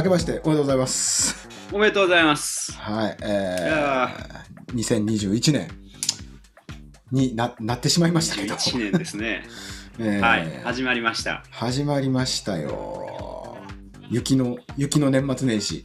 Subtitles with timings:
[0.00, 1.48] 明けましておめでとうございます。
[1.72, 2.72] おめでとうございます。
[2.72, 3.26] はい、いえ
[3.68, 5.68] やー、2021年
[7.12, 9.44] にななってしまいましたけど、1年ですね。
[10.02, 11.44] えーはい、始まりました。
[11.50, 13.58] 始まりましたよ。
[14.08, 15.84] 雪の雪の年末年始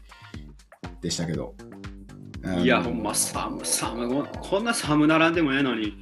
[1.02, 1.53] でしたけど。
[2.63, 5.98] いや、ほんま寒、寒、こんな寒ならんでもええのに。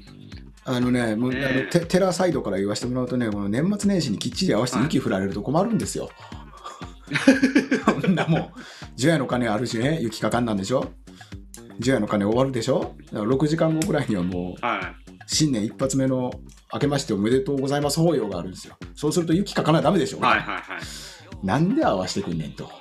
[0.63, 6.11] あのね、もう、ねえあのテテラサイドから言わせてもらうとね、この年末年始にきっちり合わせて雪降られると困るんですよ。
[7.99, 8.49] そんなもん、
[8.95, 10.93] 除夜の鐘あるしね、雪かかんなんでしょ
[11.79, 14.93] 除夜の鐘終わるでしょだから6時間後ぐらいにはもう、は
[15.25, 16.31] 新年一発目の
[16.73, 18.75] 明けましておめでとうございます法要があるんですよ。
[18.95, 20.21] そうすると雪かかなダメでしょ、い。
[20.21, 21.45] はいはいはい。
[21.45, 22.69] なんで合わせてくんねんと。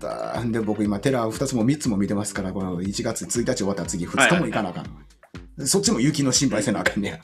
[0.00, 7.18] だで僕今テラ2つも3つも見てますからこの1月1日終わったら次2日も行かなあかん、そっちも雪の心配せなあかんねや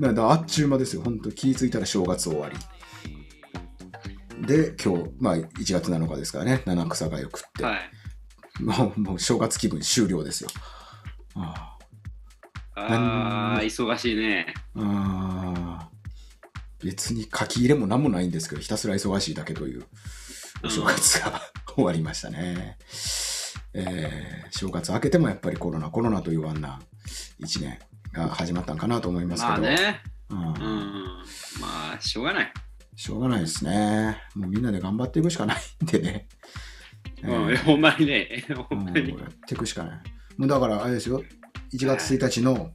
[0.00, 1.02] だからあっちゅう間ですよ。
[1.02, 2.56] 本当気ぃ付いたら正月終わり。
[4.46, 6.62] で今日まあ1月7日ですからね。
[6.66, 7.90] 七草がよくって、はい。
[8.60, 10.50] もうもう正月気分終了ですよ
[11.36, 11.76] あ
[12.74, 14.54] ああ、忙しいね。
[14.76, 15.88] あ
[16.84, 19.84] 別に書き入れも何もないんですけどひたすら忙しいだけという
[20.62, 21.40] お正月が
[21.74, 22.76] 終わりましたね。
[23.74, 26.80] えー正月明けてもやっぱりコロナコロナというあんな
[27.40, 27.78] 1年
[28.12, 30.00] が始まったんかなと思いますけど、まあね。
[30.30, 30.52] うんうん。
[31.60, 32.52] まあ、しょうがない。
[32.96, 34.16] しょうがないですね。
[34.34, 36.28] もうみんなで頑張っていくしかないんでね。
[37.22, 38.44] えーうん、 ほんまにね。
[38.68, 39.20] ほんまにうん。
[39.20, 40.00] やっていくしかない。
[40.36, 41.22] もうだからあれですよ、
[41.72, 42.70] 1月1日の、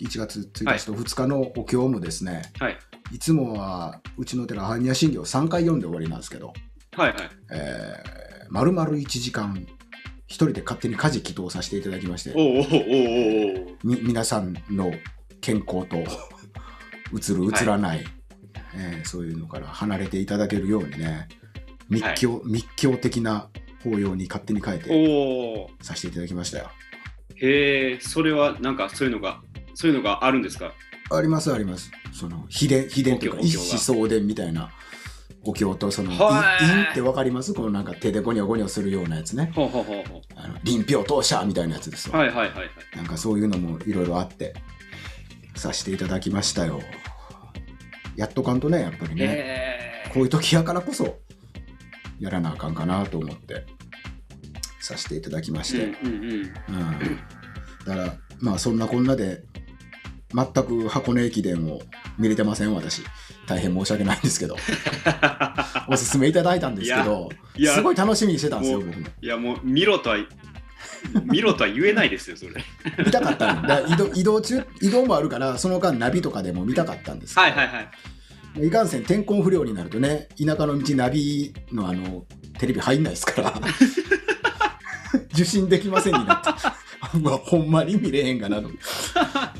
[0.00, 2.78] 1月1日と2日のお経もですね、はい。
[3.12, 6.52] いつもはうちの寺、般若心経3回読んで終わりなんですけど、
[6.96, 7.16] はいはい。
[7.52, 9.66] えー、丸々1時間、
[10.26, 12.62] 一人で勝手に家事祈祷させていただきまして、おうおうおうお
[13.62, 14.92] うおうみ皆さんの
[15.40, 18.04] 健康と映る映らない、
[18.74, 21.28] えーそういうのから離れていただけるようにね
[21.88, 23.48] 密教、密教的な
[23.90, 25.70] 法要に勝手に変えて。
[25.82, 26.70] させていただきましたよ。
[27.36, 29.40] へえ、それはなんかそういうのが、
[29.74, 30.72] そういうのがあるんですか？
[31.10, 31.90] ありますあります。
[32.12, 34.70] その秘伝秘伝というか一子相伝みたいな
[35.44, 37.54] お経とそのいはい印ってわかります？
[37.54, 39.52] このなんか手でゴニョゴニョするようなやつね。
[39.54, 42.10] ほうほうほうほあの臨氷当社みたいなやつです。
[42.10, 42.68] はいはいはいはい。
[42.96, 44.54] なんかそういうのもいろいろあって
[45.54, 46.80] させていただきましたよ。
[48.16, 49.24] やっとかんとねやっぱりね。
[49.24, 51.18] へこういう時やからこそ
[52.18, 53.66] やらなあかんかなと思って
[54.86, 55.80] させていただきましえ。
[55.80, 56.30] て、うんうんうん。
[56.30, 56.50] うん。
[57.86, 59.42] だからまあそんなこんなで
[60.34, 61.80] 全く箱根駅伝を
[62.18, 63.02] 見れてません私
[63.46, 64.56] 大変申し訳ないんですけど。
[65.88, 67.28] おすすめいただいたんですけど
[67.74, 69.06] すごい楽しみにしてたんですよも僕も。
[69.20, 70.16] いやもう見ろとは
[71.24, 72.52] 見ろとは言えないですよそれ。
[73.04, 78.66] 見たかったのだ移動移動中移動もあるからその間ナビとかでも見たかったんですはいはいはい。
[78.66, 82.24] いかんせん天候不良になるとね田舎の道ナビのあの
[82.58, 83.60] テレビ入んないですから
[85.36, 86.50] 受信できませんになって
[87.18, 88.70] うわほんまに見れへんかなと。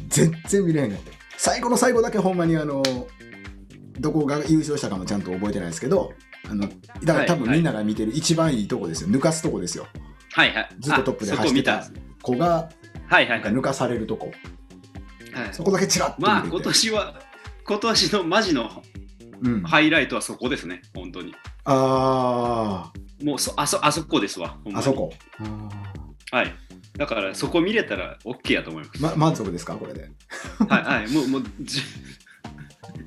[0.09, 1.13] 全然見れへんかった。
[1.37, 2.83] 最後の最後だけほんまにあの
[4.01, 6.13] どこが優勝したかもちゃんと覚えてないですけど
[6.49, 6.69] あの
[7.05, 9.11] だから多分はいみんなが見てる一番いいとこですよ。
[9.11, 9.87] 抜かすとこですよ。
[10.33, 10.69] はいはい。
[10.81, 11.87] ずっとトップで走ってた
[12.23, 12.69] 子が
[13.09, 14.33] はいはい抜かされるとこ。
[15.33, 15.49] はい。
[15.53, 17.21] そこだけチラッと見れて、まあ今年は
[17.67, 18.83] 今年のマジの
[19.43, 20.81] うん、ハイライトはそこですね。
[20.95, 21.35] 本当に。
[21.65, 22.91] あ
[23.23, 24.77] もうそあそあそこですわほんまに。
[24.77, 25.13] ああそこ？
[26.33, 26.55] はい。
[26.97, 29.75] だからそこ見れたら OK やと思います、ま、満足ですか？
[29.77, 30.11] これで。
[30.69, 31.11] はいはい。
[31.13, 31.81] もうもうじ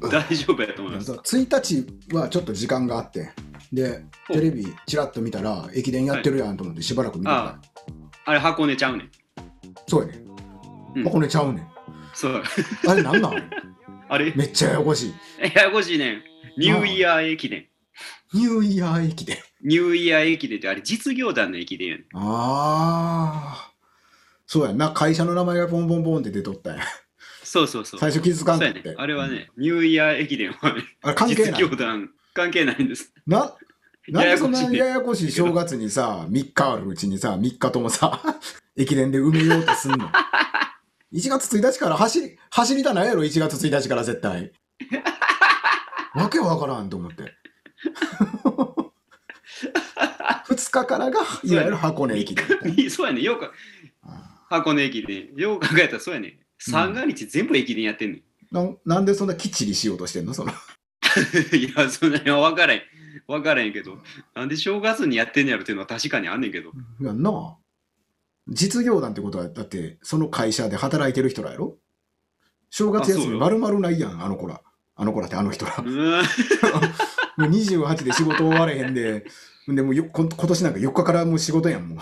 [0.01, 1.07] 大丈夫やと思います。
[1.07, 3.31] そう1日はちょっと時間があって。
[3.71, 4.37] でほう。
[4.37, 7.61] テレビちらっと見たら駅伝やってるやんと思ってしばらく見てた、あ
[8.25, 9.11] あれ箱根ちゃうねん。
[9.87, 10.21] そうやね。
[10.95, 11.03] うん。
[11.03, 11.67] 箱根ちゃうねん。
[12.13, 12.43] そう。
[12.87, 13.49] あれなんなん？
[14.07, 14.33] あれ？
[14.35, 15.13] めっちゃややこしい。
[15.55, 16.21] ややこしいねん。
[16.57, 17.65] ニューイヤー駅伝
[18.33, 19.37] ニューイヤー駅伝。
[19.61, 22.05] ニューイヤー駅伝ってあれ実業団の駅伝やねん。
[22.13, 23.71] ああ
[24.45, 24.91] そうやんな。
[24.91, 26.77] 会社の名前がポンポンポンって出とったん。
[26.77, 26.83] や
[27.43, 27.99] そうそうそう。
[27.99, 31.61] 最初気づかんそうねあれはね、ニューイヤー駅伝はね、あれ関係実ない。
[31.61, 33.13] 業団関係ないんです。
[33.25, 33.55] な
[34.09, 38.19] なんでそんなややこしいややこしい正月にさ3日あるうちにさ3日ともさ
[38.75, 40.09] 駅伝で埋めようとすんの？
[41.13, 44.51] 1月1日から走り走りたないやろ？1月1日から絶対。
[46.15, 47.33] わけわからんと思って
[50.49, 52.45] 2日からがいわゆる箱根駅伝。
[52.89, 53.51] そうやね、ようか、
[54.49, 58.23] 箱根駅伝、よう考えたらそうやね、三が日全部駅伝やってんねん。
[58.51, 58.77] なん。
[58.85, 60.33] なんでそんなきっちりしようとしてんの？
[60.33, 60.51] その。
[61.53, 62.81] いや、そんなに分からへん。
[63.27, 63.97] 分からへんけど、
[64.35, 66.71] なんで正月にやってんねやろっていうのは確かにあんねんけど。
[66.99, 67.57] いやんな
[68.47, 71.77] 実業団ってことはだってその会社で働いてる人らやろ？
[72.71, 74.61] 正月休み丸々ないやんあの子ら。
[74.95, 75.75] あの子らってあの人ら。
[77.39, 79.25] もう28で仕事終われへんで
[79.68, 81.97] でもうよ今年なんか4日からもう仕事やんもう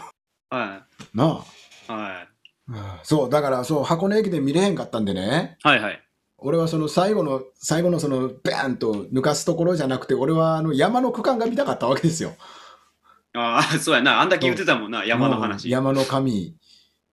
[0.56, 0.84] は。
[1.14, 1.44] な
[1.88, 2.28] いはい。
[2.74, 6.02] あそうだからそう箱根駅伝見れへんかったんでねはいはい。
[6.40, 12.34] 俺はその最後の最後のそのバーンと抜かすところじゃなくて俺はあの山の区間が見たかったわけですよ
[13.34, 14.22] ああ、そうやな。
[14.22, 15.70] あんだけ言ってたもんな、山のうん話。
[15.70, 16.56] 山の神、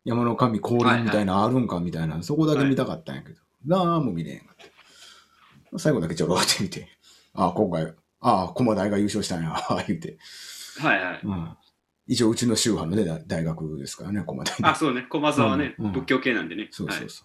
[0.05, 4.57] 山の神降臨みたいなのあるんかみたいな、そこだけ見たかったんやけど、なあ、もう見れへんかっ
[5.73, 5.79] た。
[5.79, 6.89] 最後だけちょろって見て、
[7.35, 7.93] ああ、今回、
[8.27, 9.55] ああ、駒大が優勝したんや、
[9.87, 10.17] 言って。
[10.81, 11.21] はいはい。
[11.23, 11.57] うん。
[12.07, 14.69] 一応、うちの宗派の、ね、大大学ですからね、駒大、ね。
[14.69, 15.03] あ、そうね。
[15.03, 16.69] 駒沢はね、うんうん仏教系なんでね。
[16.71, 17.25] そうそうはいそ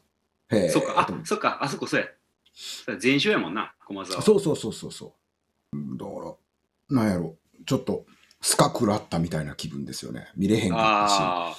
[0.52, 0.56] う。
[0.58, 0.70] へえ。
[0.70, 2.98] そっか、あそっか、あそこそうや。
[2.98, 4.22] 全勝やもんな、駒沢。
[4.22, 5.16] そうそうそうそうそ
[5.74, 5.78] う。
[5.78, 8.06] うんだから、なんやろ、ちょっと、
[8.42, 10.32] スカ食らったみたいな気分ですよね。
[10.36, 11.18] 見れへんかったし。
[11.22, 11.56] あ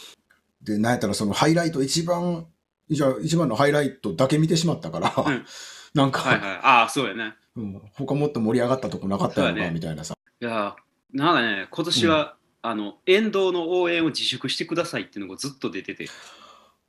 [0.63, 2.47] で、なんやったらそのハイライト一番、
[2.91, 5.47] じゃあ一番のハイライトだけ見てしまったから、うん
[5.95, 6.51] なんか、あ、はいはい。
[6.63, 7.35] ああ、そうやね。
[7.61, 10.15] うん、他もっと盛り上がったとこなかったのか、ねみたいなさ。
[10.41, 16.07] いやー、なんかね、今年は、あの、沿道の応援を自粛してくださいっていうのがずっと出てて。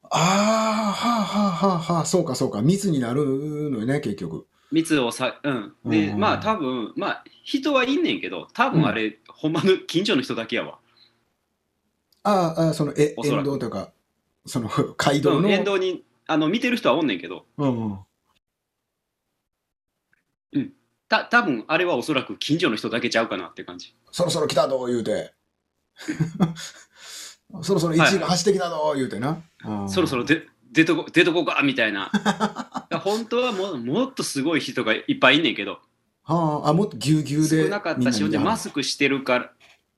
[0.03, 3.25] ああ、はあはあはあはあ、そうかそうか、密になる
[3.69, 4.47] のよね、結局。
[4.71, 5.73] 密をさ、うん。
[5.85, 10.79] で、うんまあ多分、まあ人はいんねんけど、多分あれ、ほんまの近所の人だけやわ。
[12.23, 13.91] ああその、え、沿道というか、
[14.45, 15.39] その、 街道の。
[15.39, 17.99] うん、沿道にあの見てる人はおんねんけど、うんうん。
[21.11, 23.93] た多分あれはおそらく近所の人だけちゃうかなって感じ。
[24.11, 25.33] そろそろ来たぞ、言うて。
[27.61, 29.43] そろそろ1位が走ってきたぞ、言うてな。
[29.65, 32.09] うんそろそろで出とこ出とこかみたいな。
[33.03, 35.81] 本当はももっとすごい人がいっぱいいんねんけど、
[36.23, 37.63] はあ、あ、もっとぎゅうぎゅうで。
[37.65, 39.51] 少なかったし、でマスククしてるから、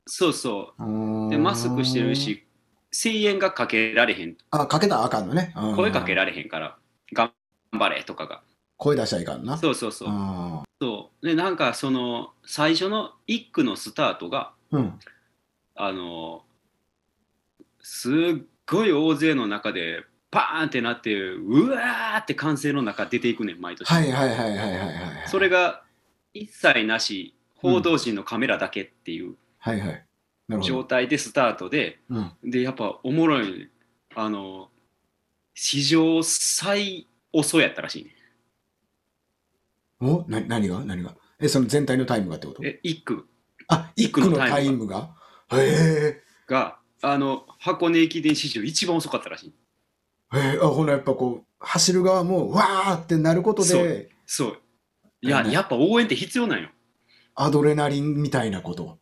[0.07, 1.29] そうそう。
[1.29, 2.15] で、マスクしてる。
[2.15, 2.43] し、
[2.91, 5.53] 声援がかけられへん、あ、かけたらあかんのね。
[5.55, 6.77] うん声かけられへんから、
[7.13, 7.31] 頑
[7.71, 8.41] 張れとかが。
[8.83, 9.57] 声出しちゃいかんな。
[9.57, 10.09] そうそうそう。
[10.11, 14.99] あそうで、なんかその、最初の1区のスタートが、ーうん。
[15.75, 16.43] あの、
[17.79, 18.13] すっ
[18.65, 23.87] ごい大勢の中で、パーンってなって、うわーって歓声の中出ていくねん、毎年。
[23.87, 25.27] はいはいはいはいはいはい。
[25.27, 25.83] それが
[26.33, 30.05] 一切なし、報道陣のカメラだけっていうはいはい。
[30.49, 30.83] なるほ状ど。
[30.83, 32.31] 態でスタートで、うん。
[32.43, 33.69] で、やっぱおもろいね。
[34.13, 34.69] あの、
[35.53, 38.13] 史上最遅やったらしいね。
[40.03, 40.83] おな何が？
[40.83, 41.15] 何が？
[41.39, 42.63] え、その全体のタイムがってこと？
[42.65, 43.27] え、1区
[43.67, 45.15] あ、一区のタイムが
[45.51, 49.53] へが、あの、箱根駅伝史上一番遅かったらしい。
[50.33, 50.37] え。
[50.37, 54.57] へえ、あ、ほな、やっぱこう、走る側も、わーってなることそで、そう。
[55.21, 56.69] いや、ねやっぱ応援って必要なんよ。
[57.35, 58.99] アドレナリンみたいなこと。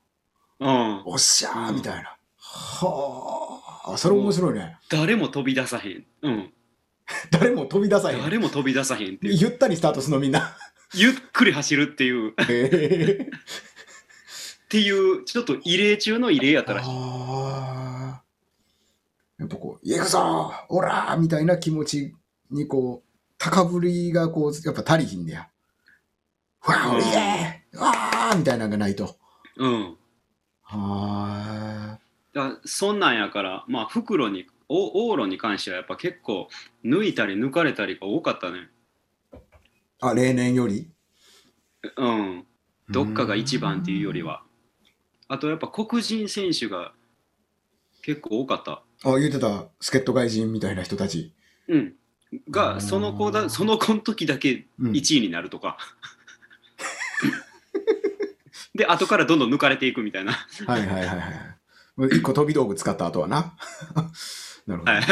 [0.59, 1.01] うん。
[1.05, 2.17] おっしゃーうんみたいな。
[2.37, 4.77] はあ、それ面白いね。
[4.89, 6.05] 誰も飛び出さへん。
[6.21, 6.53] うん。
[7.31, 8.21] 誰も飛び出さへん。
[8.21, 9.27] 誰も飛び出さへんって。
[9.33, 10.55] ゆったりスタートするのみんな。
[10.93, 12.33] ゆっくり走るっていう、っ。
[14.69, 16.89] ていう、ちょっと異例中の異例やったらしい。
[16.89, 18.23] ああ。
[19.37, 22.15] やっぱこう、行くぞオラーみたいな気持ち
[22.49, 25.49] にこう、高ぶりがこう、やっぱ足りひんねや。
[26.65, 29.17] わー、うんイエーわーみたいなのがないと。
[29.57, 29.97] うん。
[30.63, 31.99] は
[32.33, 36.47] だからそんなんやから、まあ、袋に、お往路に関してはやっぱ結構、
[36.85, 38.69] 抜いたり抜かれたりが多かったね。
[40.01, 40.89] ーあ、例年より？
[41.97, 42.45] うん。
[42.89, 44.23] どっかが一番っていうより。
[44.23, 44.43] は。
[45.27, 46.93] あとやっぱ黒人選手が
[48.01, 48.83] 結構多かった。
[49.03, 51.33] あ、言ってた、助っ人外人みたいな人たち。
[51.67, 51.77] うん。
[51.77, 51.95] うん
[52.49, 55.77] が、その子だ、その子の時だけうん1位になるとか。
[58.73, 60.31] で、後からどんどん抜かれていくみたいな。
[60.31, 61.31] はいはいはいは
[62.07, 62.07] い。
[62.15, 63.57] 一個飛び道具使った後はな。
[64.65, 64.91] なるほど。
[64.91, 65.03] はい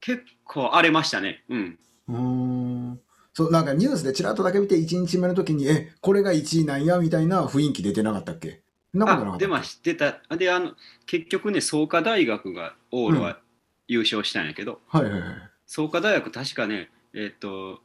[0.00, 1.44] 結構荒れましたね。
[1.48, 1.78] うん。
[2.08, 3.00] うーん
[3.40, 8.60] そうなんかニュースでちらっとだけ見て1日目の時にえこれが1位なんやみたいな雰囲気出てなかったっけ？
[8.92, 10.20] なことなかったでも知ってた。
[10.36, 10.72] で、あの、
[11.06, 13.40] 結局ね、創価大学が往路は
[13.88, 15.22] 優勝したんやけど、はいはいはい
[15.66, 17.80] 創価大学確かね、えっ、と、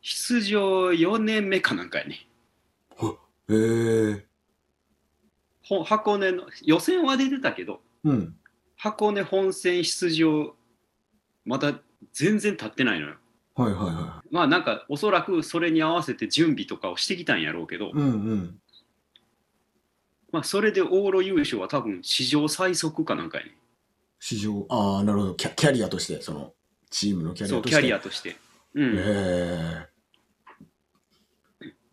[0.00, 2.26] 出場4年目かなんかやね。
[3.50, 4.24] へえ
[5.64, 8.36] ほ箱根の、予選は出てたけど、うん
[8.76, 10.54] 箱根本戦出場、
[11.44, 11.78] まだ
[12.12, 13.16] 全然経ってないのよ。
[13.56, 18.60] はいはいはまあなんか、おそらくそれに合わせて準備とかをしてきたんやろうけど、いうんうん
[20.32, 23.56] まあそれで往路優勝は多分史上最速かなんかやね。
[24.18, 26.52] 市場ああなるほどキャキャリアとしてその
[26.90, 28.36] チームのキャリアそう、としてキャリアとして。
[28.74, 28.96] うん。
[28.96, 29.86] へえ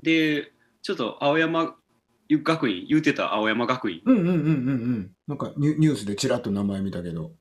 [0.02, 0.52] で
[0.82, 1.76] ちょっと青山
[2.32, 4.42] 学院言うてた青山学院うんうんうんうんう
[4.74, 5.12] ん。
[5.28, 7.34] なんかニュニュースでちらっと名前見たけど。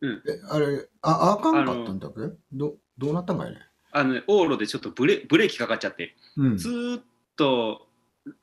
[0.00, 2.20] うんえ、あれ、あ、あかんかったんだっけ？
[2.52, 3.58] ど、どうなったんかいね。
[3.92, 6.56] あのね往路でちょっとブレブレーキかかっちゃってうん。
[6.56, 7.02] ずーっ
[7.36, 7.86] と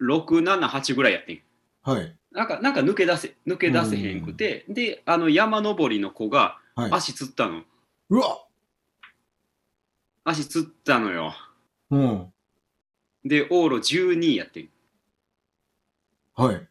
[0.01, 1.41] 678ぐらいやってん
[1.83, 2.15] はい。
[2.31, 6.91] なんかなんか抜け出せ抜け出せへんくて、であの山登りの子がはい。
[6.93, 7.61] 足つったの、
[8.09, 8.39] うわ
[10.25, 11.33] 足つったのよ
[11.91, 12.33] うん。
[13.23, 14.69] で往路12位やってん
[16.35, 16.67] はい。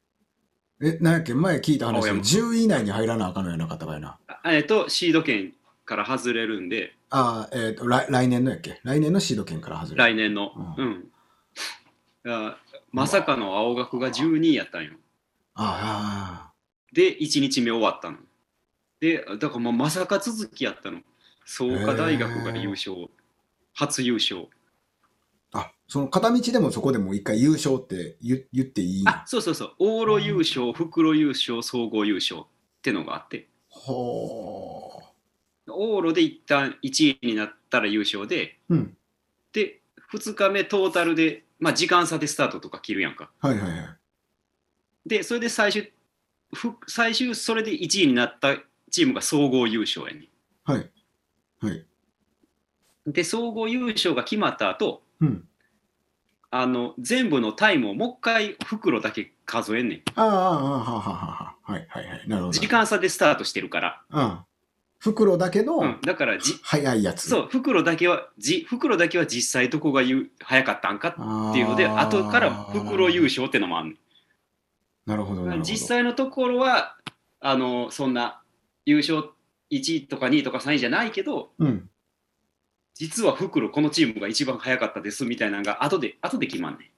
[0.83, 1.33] え、なんやっけ？
[1.35, 4.19] 前聞いた話で青山10位以内に入らなあかんのやなかったかいな。
[4.26, 5.55] あえっとシード権
[5.87, 8.80] から外れるんでああ、えっ、と来、来年のやっけ？
[8.83, 10.14] 来年のシード権から外れる。
[10.14, 10.50] 来年の。
[10.76, 11.11] ううん、
[12.26, 12.56] あ
[12.90, 14.92] まさかの青学が12位やったんよ。
[15.54, 16.50] あ
[16.92, 18.18] で1日目終わったの。
[19.00, 21.00] でだからもうまさか続きやったの。
[21.44, 23.09] 創価大学が優勝。
[23.75, 24.49] 初優勝。
[25.52, 25.59] あ。
[25.61, 29.04] あ、その片道でもそこでもう一回優勝って言言っていい？
[29.04, 29.75] のあそうそうそう。
[29.78, 32.42] 往路優勝袋優勝総合優勝っ
[32.83, 33.49] てのがあって。
[33.68, 35.00] ほ
[35.68, 38.75] 往路で一旦1位になったら優勝でう。
[38.75, 38.97] うん。
[39.52, 39.80] で
[40.12, 43.97] 2日目トータルで、まあ、時間差でスタートとか切るやんかはいはいはい。
[45.06, 45.92] でそれで最終
[46.52, 48.56] ふ最終それで1位になった
[48.90, 50.28] チームが総合優勝やね
[50.64, 50.90] はい。
[51.61, 51.87] はい。
[53.11, 55.44] んで総合優勝が決まった後うん。
[56.50, 61.73] あの全部のタイムをもう一回袋だけ数えんねんああ、ああ、はあはあはあ。
[61.73, 62.28] はいはいはい。
[62.28, 62.52] なるほど。
[62.52, 64.38] 時間差でスタートしてるから、うん。
[65.04, 67.28] 袋だけの、うん、だからじ早いやつ。
[67.28, 73.96] そう袋だけはじ袋だけは実際どこがゆう早かったんかっていうので後から袋優勝ってのもある
[75.06, 75.62] ほどなるほど。
[75.62, 76.96] 実際のところは
[77.40, 78.40] あのそんな
[78.87, 79.28] 優勝
[79.70, 81.90] 1位とか2位とか3位じゃないけどうん。
[82.94, 86.92] 実は袋このチームが一番早かったですみたいなのが後で後で決まんね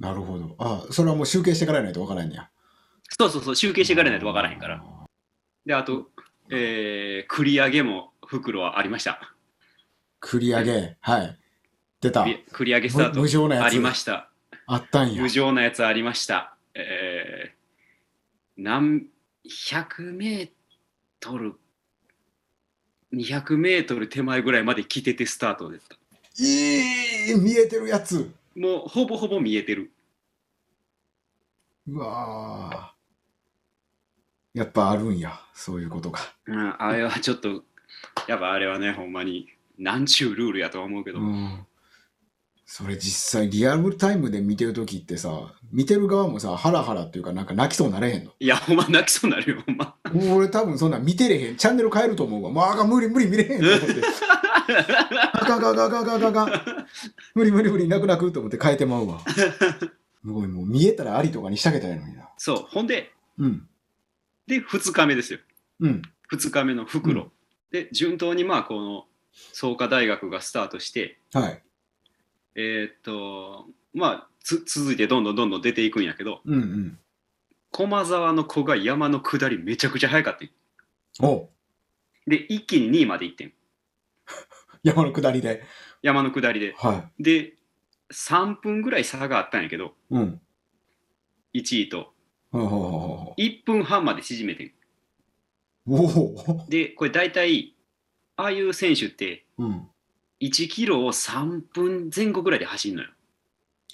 [0.00, 0.56] んなるほど。
[0.58, 2.48] あそれはもう集計してからやないとわからんねや。
[3.16, 4.82] そうそうそう集計してからないと分からへんから。
[5.64, 6.08] であと、
[6.50, 9.34] えー繰り上げも袋はありました
[10.20, 10.96] 繰り上げ？
[11.00, 11.38] はい。
[12.00, 12.24] 出た。
[12.24, 13.64] 繰り上げスター無無ト情なやつ。
[13.64, 14.30] ありました
[14.66, 15.28] あったんや無。
[15.28, 19.06] 情なやつありましたえー、何
[19.46, 20.50] 100メー
[21.20, 21.54] トル
[23.12, 25.96] 200メートル手前ぐらいまで来ててスタートでした
[26.42, 28.32] いい見えてるやつ。
[28.56, 29.90] もうほぼほぼ見えてる
[31.88, 33.01] うわー
[34.54, 35.40] やっぱあるんや。
[35.54, 36.20] そういうことが。
[36.46, 37.62] うん、あれはちょっと、
[38.28, 41.66] やっぱあれはね、ほんまに、なんちゅうルールやとは思うけど、うん。
[42.66, 48.30] それ実際リアルタイムで見てるときってさ、見てる側もさ、ハラハラっていうかなんか泣きそうなれへんの。
[48.40, 49.94] いや、ほんま泣きそうになるよ、ほんま。
[50.34, 51.56] 俺多分そんなん見てれへん。
[51.56, 52.50] チャンネル変えると思うわ。
[52.50, 53.86] もうあかん無理無理見れへんと思って。
[55.32, 56.86] あかんあかんあかんあかんあかんあかん。
[57.34, 59.20] 無理無理無理泣く泣くと思って変えてまうわ。
[59.28, 62.28] すごいもう見えたらありとかにしたらいいのにな。
[62.38, 63.68] そう、ほんで、うん。
[64.46, 65.38] で、2日目ですよ。
[65.80, 66.02] うん。
[66.32, 67.22] 2日目の袋。
[67.22, 67.30] うん
[67.72, 69.06] で、順当にまあ、この、
[69.52, 71.62] 創価大学がスタートして、はい。
[72.54, 76.98] えーっと、まあ、つ続いてどんどんどんどん出ていくんやけど、うんうん。
[77.70, 81.48] 駒沢の子が山の下りめちゃくちゃ速かったんお
[82.26, 83.52] で、一気に2位まで行ってん。
[84.84, 85.64] 山の下りで。
[86.02, 86.74] 山の下りで。
[86.76, 87.56] はで、
[88.12, 90.16] 3分ぐらい差があったんやけど、い。
[90.16, 90.40] うん。
[91.54, 92.11] 1位と。
[92.52, 94.72] ほうほうほうほ1分半まで縮めてん。
[96.68, 97.74] で、これ大体、
[98.36, 99.88] ああいう選手って、うん。
[100.40, 103.08] 1キロを3分前後ぐらいで走るのよ。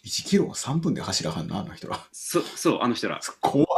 [0.05, 2.01] 1キロを3分で走らはんな、あの人ら。
[2.13, 3.21] そそう、あの人ら。
[3.41, 3.69] 怖っ。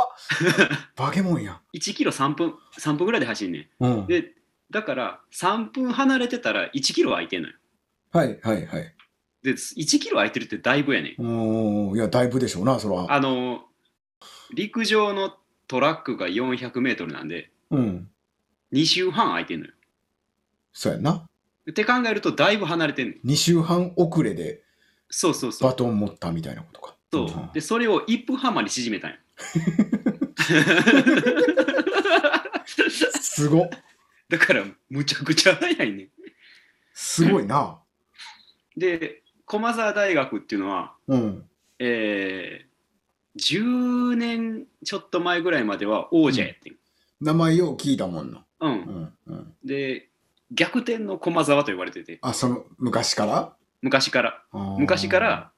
[0.96, 3.84] 化け物や1キロ3分、3分ぐらいで走んねん。
[3.84, 4.06] うんん。。
[4.06, 4.34] で、
[4.70, 7.54] だから、3分離れてたら1キロ空いてんのよ。
[8.12, 8.94] はいはいはい。
[9.42, 11.22] で、1キロ空いてるってだいぶやねん。
[11.24, 13.12] おーいや、だいぶでしょうな、そら。
[13.12, 13.64] あの、
[14.54, 15.34] 陸上の
[15.66, 18.08] トラックが400メートルなんで、うん。
[18.72, 19.72] 2周半空いてんのよ。
[20.72, 21.26] そうやんな。
[21.68, 23.28] って考えると、だいぶ離れてんねん。
[23.28, 24.62] 2週半遅れで
[25.10, 25.74] そうそうそうバ。
[25.74, 26.96] トン持ったみたいなことか。
[27.12, 27.50] そんう。
[27.52, 29.16] で、それを1分半まで縮めたんや。
[33.20, 33.70] すごっ。
[34.28, 36.08] だから、むちゃくちゃ早いねん。
[36.94, 37.78] すごいな。
[38.76, 41.44] で、駒澤大学っていうのは、うん。
[41.80, 42.69] えー、
[43.38, 46.76] 10年ちょっと前ぐらいまでは王者やってん。
[47.20, 48.44] 名前よう聞いたもんな。
[48.60, 48.72] うん。
[48.72, 49.12] うん。
[49.26, 49.54] うん。
[49.64, 50.08] で、
[50.52, 53.56] 逆転の駒澤と言われてて、あ、その、昔から？
[53.82, 54.42] 昔から。
[54.52, 55.52] あー昔から、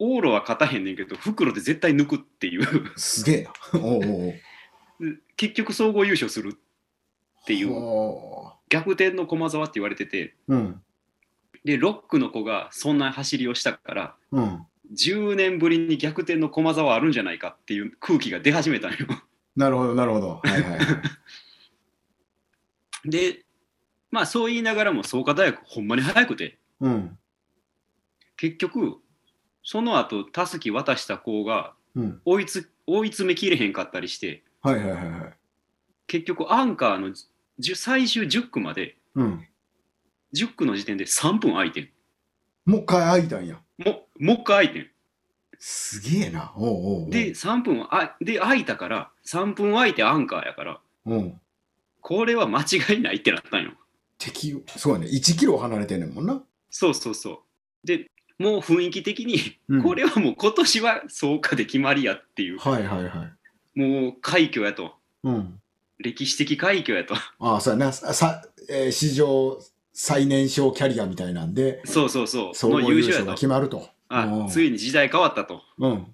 [0.00, 2.92] 往路は勝たへんねんけど、袋で絶対抜くっていう。
[2.96, 3.52] すげえな。
[3.80, 4.34] おうおう
[5.36, 10.82] 結局総合優勝するっていうほ逆転の駒澤って言われてて、ううん。
[11.64, 14.66] で、ロックの子がそんな走りをしたから、うん。
[14.92, 18.98] 10年ぶりに逆転の駒沢あるんじゃないかっていう空気が出始めたんよ。
[19.56, 20.40] なるほど、なるほど。
[20.42, 20.80] はいはいはい。
[23.10, 23.44] で、
[24.10, 27.18] まあそう言いながらも創価大学ほんまに早くて、うん。
[28.36, 28.98] 結局、
[29.62, 32.20] その後、たすき渡した子がうん。
[32.24, 35.34] 追いつ追い詰めきれへんかったりして、はいはいはいはい。
[36.06, 37.14] 結局アンカーの
[37.74, 39.46] 最終10区まで、うん。
[40.34, 41.88] 10区の時点で3分空いてん。
[42.64, 43.60] もう一回開いたんや。
[43.78, 44.86] ももう一回空いてん。
[45.58, 46.52] すげえな。
[46.56, 46.70] おうお
[47.00, 51.40] うおうで、、3分あで空いたから、3分空いてアンカーやから、うん。
[52.00, 53.72] これは間違いないってなったんよ。
[54.18, 55.06] 敵を、そうやね。
[55.06, 56.42] 1キロ離れてんねんもんな。
[56.70, 57.42] そうそうそ
[57.84, 57.86] う。
[57.86, 63.30] で、もう雰囲気的に、うんこれはもう今年は創価で決まりやっていう、はいはいは
[63.74, 63.78] い。
[63.78, 64.94] もう快挙やと、
[65.24, 65.60] うん。
[65.98, 67.14] 歴史的快挙やと。
[67.40, 67.92] ああ、そうやな。
[67.92, 69.58] さ、さえー史上
[70.00, 72.54] 最年少キャリアみたいなんで、そうそうそう。
[72.54, 73.48] 総合の優勝が決。
[73.48, 73.88] まると。
[74.08, 75.56] あうんついに時代変わったと。
[75.56, 76.06] っうん。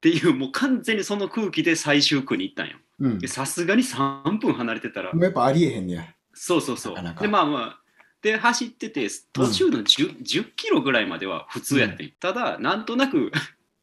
[0.00, 2.78] ていう、もう完全にその空気で最終区に行ったんよ。
[2.98, 3.28] うんで。
[3.28, 6.04] さすがに3分離れてたら、もうやっぱありえへんねや。
[6.34, 6.94] そうそうそう。
[6.94, 7.80] なかなかで、まあまあ、
[8.22, 12.12] で、走ってて、途中の 10,、10キロぐらいまでは普通やってん。
[12.18, 13.30] ただ、なんとなく、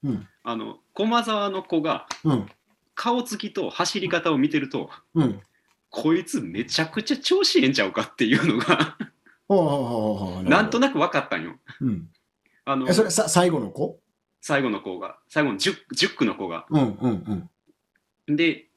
[0.04, 0.28] うん。
[0.44, 2.50] あの、駒沢の子が、うん。
[2.94, 5.40] 顔つきと走り方を見てると、うん。
[5.90, 8.98] こいつめちゃくちゃ調子ええんちゃうかっていうのが、
[9.50, 11.56] なんとななく分かったんよ。
[11.82, 12.10] うん。
[12.66, 14.00] あのえ、それさ、最後の子？
[14.42, 16.66] 最後の子が、最後の 10, 10区の子が。
[16.70, 17.50] うんうん
[18.28, 18.36] うん。
[18.36, 18.68] で、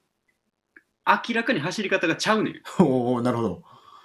[1.06, 2.62] 明らかに走り方がちゃうねん。
[2.82, 3.62] おうおうなるほど。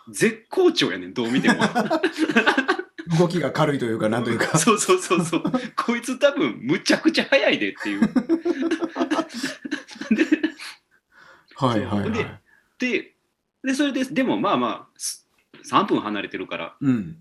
[0.09, 1.55] 絶好調やねん、どう見ても。
[3.19, 4.57] 動きが軽いというか、なんというか。
[4.59, 5.43] そうそうそうそう。
[5.75, 8.01] こいつ多分むちゃくちゃ速いでっていう。
[8.01, 8.07] で
[11.55, 12.11] はいはいはい。
[12.79, 13.15] で、
[13.63, 15.27] でそれで、でもまあまあ、す
[15.69, 17.17] 3分離れてるから、うん。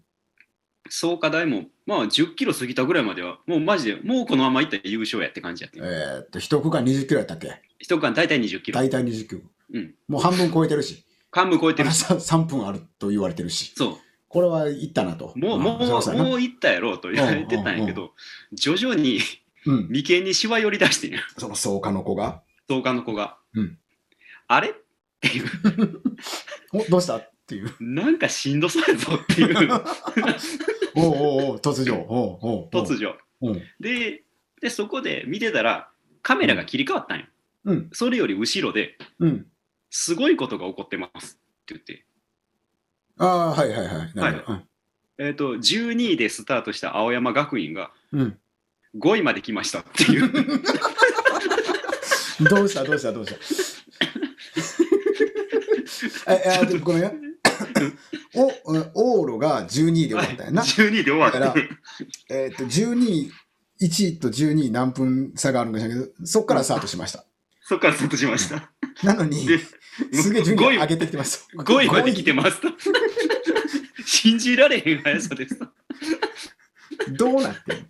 [0.88, 5.82] 創価大も、まあ10キロ過ぎたぐらいまでは、もうマジで、もうこのままいったら優勝やって感じやってえ。
[5.82, 7.60] ーっと、一区間20キロやったっけ？
[7.78, 8.80] 一区間大体20キロ。
[8.80, 9.40] 大体20キロ。
[9.72, 9.94] うん。
[10.08, 11.04] もう半分超えてるし。
[11.30, 12.04] 半分超えてるし。
[12.04, 13.72] 3分あると言われてるし。
[13.76, 15.32] そこれはいったなと。
[15.36, 15.38] う。
[15.38, 18.12] もう、んもう、もういったやろうと言われてたんやけど、
[18.52, 19.18] 徐々に
[19.66, 19.88] うん。
[19.90, 21.20] 眉間にしわ寄り出してんや。
[21.38, 22.42] その創価の子が？
[22.68, 23.36] 創価の子が。
[23.54, 23.78] うん
[24.48, 24.70] あれ？
[24.70, 24.72] っ
[25.20, 25.48] ていう。
[26.72, 27.20] お、どうした？
[27.50, 27.74] っていう。
[27.80, 29.70] なんかしんどそうやぞっていう。
[30.94, 31.08] おうお
[31.48, 31.94] うおう突如。
[31.94, 32.04] おう
[32.42, 33.14] おう突如。
[33.42, 33.62] うん。
[33.80, 34.22] で
[34.60, 35.90] でそこで見てたら
[36.22, 37.26] カメラが切り替わったんよ、
[37.64, 37.88] うん。
[37.92, 39.46] それより後ろでうん。
[39.90, 42.04] すごいことが起こってますって言って、
[43.18, 44.12] ああ、はいはいはい。
[44.14, 44.60] なるほど。
[45.18, 48.20] えー、と12位でスタートした青山学院がうん。
[48.20, 48.38] うん
[48.98, 50.28] 5位まで来ましたっていう
[52.48, 53.32] どうしたどうしたどうし
[56.24, 56.34] た？
[56.58, 57.29] え、え、でごめんね。
[58.34, 60.62] お、うん往路が12位で終わったんやな。
[60.62, 61.54] 12位で終わだから
[62.30, 63.32] えっと、12位、
[63.80, 67.24] 1位と12位何分差があるんかしらんけど、そこからスタートしました。
[67.62, 68.72] そっからスタートしました。
[69.04, 69.58] なのに、で
[70.12, 71.48] すげえ順位5位上げてきてます。
[71.56, 72.68] 5位まで来てますと。
[74.04, 75.66] 信じられへん速さですと。
[77.16, 77.84] どうなってんの？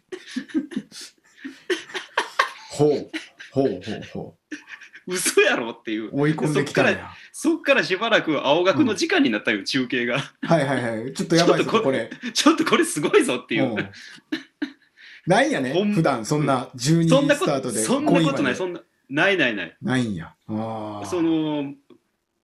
[2.71, 3.11] ほう、
[3.53, 4.37] ほうほうほ
[5.11, 6.21] 嘘やろっていうう。
[6.21, 7.11] 追い込んできたんや。
[7.33, 11.13] そっからしばらく青学の時間になったよ、中継がはいはいはい。
[11.13, 12.11] ちょっとやばいぞ、ここれ。
[12.33, 13.91] ちょっとこれすごいぞっていう、うん
[15.27, 15.73] ないんやね。
[15.95, 17.79] 普段そんな12そんなことスタートで。
[17.81, 20.35] そんなことない5位までそんなないないないないんや。
[20.49, 21.07] ああ。
[21.07, 21.75] その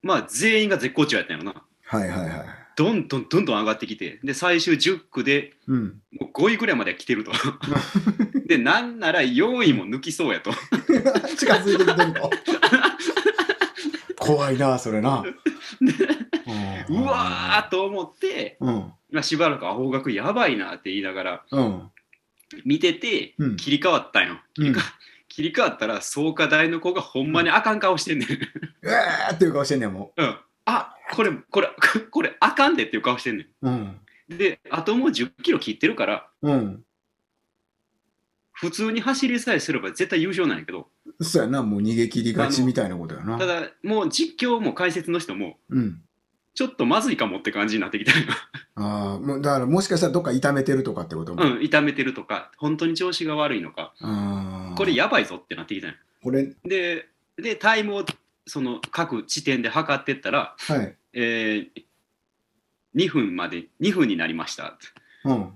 [0.03, 2.56] まあ全員が絶好調やったんやろなはいはいはい。
[2.77, 6.01] どんどんどんどん上がってきてで最終10区でうん。
[6.13, 7.33] もう5位ぐらいまでは来てると
[8.47, 10.53] でなんなら4位も抜きそうやと
[11.37, 12.31] 近づいてきてると。
[14.27, 15.25] 怖いな、それな。
[16.89, 18.93] うわーと思って、うん。
[19.11, 21.91] まあ、しばらく青学やばいなって言いながらうん。
[22.65, 23.57] 見ててうん。
[23.57, 24.77] 切り替わったんよ、うん。
[25.29, 28.29] 切り替わったら創価大の子がほんまにあかん顔してんねん、
[28.83, 30.37] うわーっていう顔してんねん、もうん、
[30.67, 31.71] あこれこれ
[32.11, 33.69] これあかんでっていう顔してんねう。
[33.69, 33.75] うん。
[33.75, 36.85] んであともう10キロ切ってるからうん。
[38.53, 40.89] 普通に走りさえすれば絶対優勝なんやけど
[41.21, 43.39] そうやな、もう逃げ切りがちみたいなことやな。
[43.39, 46.03] ただもう実況も解説の人もうん。
[46.55, 48.25] ちょっとまずいかもって感じになってきたよ
[48.77, 51.45] ああ、もうだからもしかしたらどっか痛めてるとかってことも。
[51.45, 53.93] うん痛めてるとか本当に調子が悪いのか
[54.77, 58.05] これやばいぞってなってきたよこれ、ででタイムを
[58.47, 60.97] その各地点で測ってったら、はい。
[61.13, 61.83] えー
[62.95, 64.79] 2分まで2分になりました
[65.25, 65.53] うん。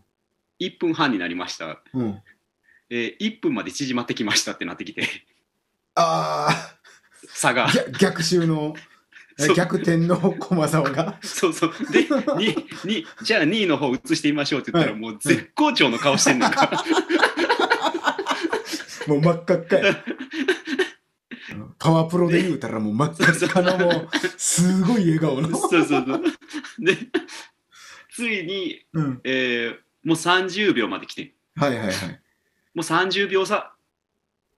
[0.60, 2.22] 1分半になりました、うん。
[2.90, 5.08] えー1分まで縮まってきましたってなってきて
[5.94, 6.50] あ
[7.28, 8.74] 差があ、逆逆襲の、
[9.56, 11.18] 逆転の駒沢が。
[11.22, 12.02] そうそうで
[12.36, 16.84] ににじゃあ2位の方移してみましょうって言ったら、はいもう絶好調の顔してんねんから
[19.08, 20.04] もう真っ赤っかや。
[21.80, 25.48] パワープロで言うたらもう真っ赤っかのもう、すごい笑顔の。
[25.56, 26.22] そうそうそう。
[26.78, 26.96] で、
[28.14, 29.20] ついに、うん。
[29.24, 31.94] えーもう30秒まで来てんはいはいはい。
[32.74, 33.74] もう30秒差。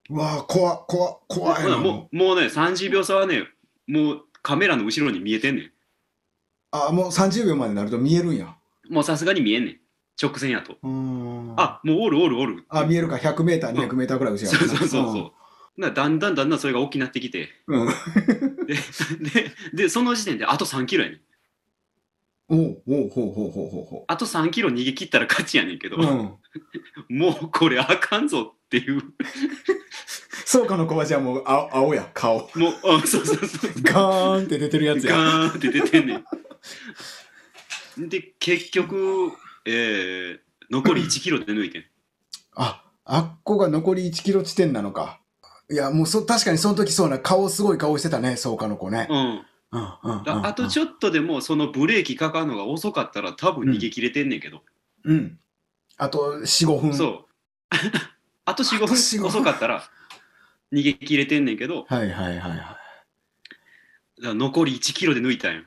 [0.08, 1.78] うわあ、怖っ怖っ怖いな。
[1.78, 3.48] もうもうね、30秒差はね、
[3.88, 5.72] もうカメラの後ろに見えてんね
[6.70, 8.44] あ、もう30秒までになると見えるんや。
[8.46, 8.92] ん。
[8.92, 9.76] もうさすがに見えんねん。
[10.20, 10.76] 直線やと。
[11.56, 12.64] あ、もうおるおるおる。
[12.68, 13.16] あ、見えるか。
[13.16, 15.41] 100メーター、200メーターぐらい後ろそうそうそうそう。
[15.76, 17.82] なだんだんだんだんそれが大きくなってきて、うん。
[17.82, 17.88] うん。
[18.66, 21.20] で、で、でその時点であと3キロやねん。
[22.48, 26.00] おうおうほうほうほうほうほあと3キロ逃げ切ったら勝ちやねんけど、う。
[26.00, 26.06] うん。
[27.08, 29.02] もうこれあかんぞっていう、
[30.44, 32.50] そうかの子はじゃあもう青青や、顔。
[32.54, 33.72] もう、あそうそうそう。
[33.82, 35.16] ガーンって出てるやつや。
[35.16, 36.24] ガーンって出てんね
[37.96, 38.08] ん。
[38.10, 39.32] で、結局、
[39.64, 41.84] えー、残り1キロで抜いてん。
[42.54, 45.21] あ、あっこが残り1キロ地点なのか。
[45.70, 49.06] いや、もうそ、確かにその時そうな、顔すごい顔してたね、そうかの子ね。
[49.10, 49.18] うん。
[49.72, 54.60] うん、うん、あとちょっとでもそのブレーキかかるのが遅かったら多分逃げ切れてんねんけど。
[55.04, 55.38] うん。
[55.96, 56.94] あと4、5分。
[56.94, 57.24] そう。
[58.44, 59.88] あと4、あと4 5 5分遅かったら
[60.72, 62.78] 逃げ切れてんねんけど、はいはいはいは
[64.20, 64.22] い。
[64.22, 65.62] だ残り1キロで抜いたんよ。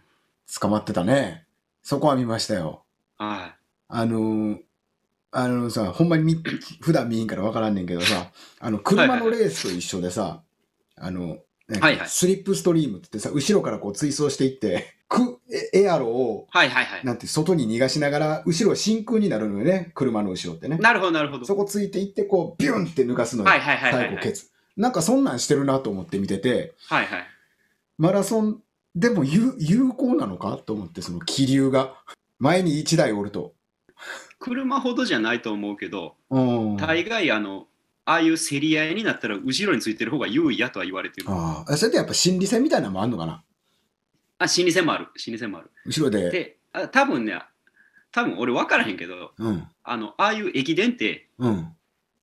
[0.59, 1.47] 捕まってたね。
[1.81, 2.83] そこは見ましたよ。
[3.17, 3.55] は
[3.87, 4.64] あのー
[5.37, 6.41] あのさ、ほんまにみ
[6.79, 10.41] 普段見んから分からんねんけどさ、あの、車のレースと一緒でさ、
[10.95, 11.39] あの、
[11.81, 15.41] はいはいスリップストリームってさ、後ろからこう追走していって、く
[15.73, 16.57] エエアロを、い。
[16.57, 17.03] はいはいはい。
[17.03, 20.77] なんて外に逃がしながら、後ろ真空になるのよね、車の後ろってね。
[20.77, 21.45] なるほどなるほど。
[21.45, 23.49] そこついていって、こう、ビュンって抜かすのよ。
[23.49, 24.07] はいはいはいはいはい。
[24.07, 24.51] 最後ケツ。
[24.77, 27.27] なんかそんなんしてるなと思って見てて、はいはい。
[27.97, 28.61] マラソン
[28.95, 31.95] でも有有効なのかと思って、その気流が。
[32.37, 33.54] 前に1台おると。
[34.39, 36.77] 車ほどじゃないと思うけど、うん。
[36.77, 37.67] 大概あの、
[38.05, 41.27] ああいう競り合いになったら後ろについてる方が優位やとは言われてる。
[41.29, 43.43] ああ、それってやっぱ心理戦みたいなのもあんのかな？
[44.37, 45.07] あ、心理戦もある。
[45.15, 45.71] 心理戦もある。
[45.85, 46.29] 後ろで。
[46.29, 47.39] で、あ多分ね、
[48.11, 49.67] 多分俺分からへんけど、うん。
[49.83, 51.73] あの、ああいう駅伝って、うん。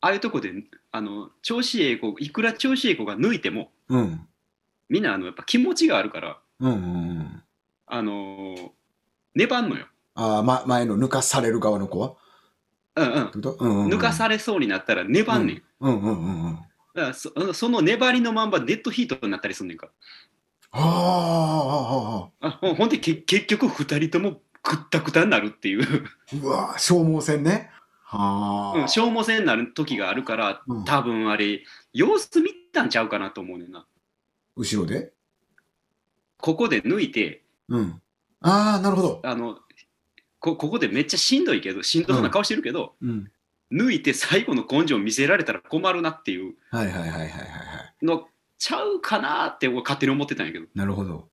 [0.00, 0.52] ああいうとこで、
[0.92, 4.28] あの、調子ええ子、いくら調子ええ子が抜いても、うん。
[4.88, 6.72] みんなあの、やっぱ気持ちがあるから、うん。
[6.72, 7.42] うんうん。
[7.86, 8.70] あのー
[9.34, 9.86] 粘んのよ。
[10.14, 12.14] ああ、ま、前の抜かされる側の子は？
[12.96, 13.88] うんうん。
[13.88, 15.62] 抜かされそうになったら粘んねん。
[15.80, 16.54] うんうんうんうん。
[16.94, 19.88] だからそその粘りのまんまデッドヒートになったりすんねんか。
[20.70, 22.46] はあ、はあ、はあ。
[22.48, 26.04] あほんほんでけ結局2人ともくったくたになるっていう、
[26.42, 27.70] うわ消耗戦ね。
[28.04, 28.80] はあ。
[28.80, 33.86] うん、消耗戦になる時があるからうん多分あれ様子見たんちゃうかなと思うねんな。
[34.56, 35.12] 後ろで？
[36.36, 38.02] ここで抜いてうん。
[38.42, 39.20] ああ、なるほど。
[39.24, 39.58] あの
[40.42, 43.30] こここでめっちゃしんどいけどしんどそうな顔してるけど、うん。
[43.72, 47.36] 抜いて最後の根性見せられたら困るなっていうはいはいはいはいはいは
[48.02, 48.04] い。
[48.04, 48.26] の
[48.58, 51.28] ちゃうかなって俺勝手に思ってたんやけどなるほど。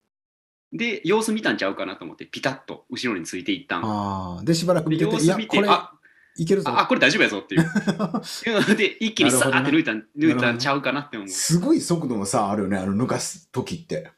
[0.72, 3.84] で様子見たんちゃうかなと思ってピタッと後ろについていったん。
[3.84, 4.44] ああ。
[4.44, 5.92] で、しばらくで見てて、様子見これ、てあ
[6.38, 6.70] いけるぞ。
[6.70, 7.66] ああこれ大丈夫やぞっていう
[8.78, 11.30] で一気にさーって抜いたん抜いたんちゃうかなって思う。
[11.30, 14.12] すごい速度の差あるよね、あの抜かす時って。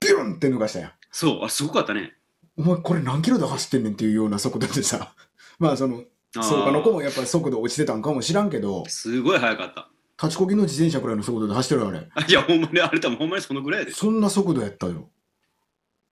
[0.00, 0.92] ビュンって抜かしたやん。
[1.10, 2.14] そうあすごかったね。
[2.56, 5.14] お前これ何キロで走ってんねんっていうような速度でさ。
[5.58, 9.90] まあその、そうかの子もやっぱり速度落ちてたんかもしらんけど、すごい速かった。
[10.22, 12.08] 立ちこぎの自転車くらいの速度で走ってるよあれ。
[12.14, 13.92] あいやほんまにあれ多分ほんまにそのぐらいやで。
[13.92, 15.10] そんな速度やったよ。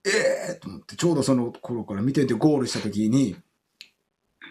[0.05, 0.09] え
[0.51, 3.35] えー、と思って、ちょうどその頃から見ててゴールした時に、